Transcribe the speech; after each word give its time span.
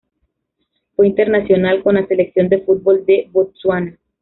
Fue 0.95 1.05
internacional 1.07 1.83
con 1.83 1.93
la 1.93 2.07
selección 2.07 2.49
de 2.49 2.63
fútbol 2.63 3.05
de 3.05 3.29
Botsuana. 3.31 3.99